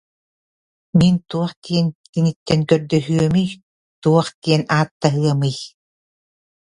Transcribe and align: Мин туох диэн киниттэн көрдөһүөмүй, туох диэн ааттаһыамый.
Мин 0.99 1.15
туох 1.29 1.51
диэн 1.63 1.87
киниттэн 2.11 2.59
көрдөһүөмүй, 2.69 3.47
туох 4.01 4.27
диэн 4.43 4.61
ааттаһыамый. 4.77 5.55